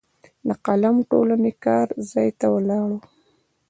د 0.47 0.49
قلم 0.65 0.95
ټولنې 1.11 1.51
کار 1.65 1.87
ځای 2.11 2.29
ته 2.39 2.47
ولاړو. 2.53 2.97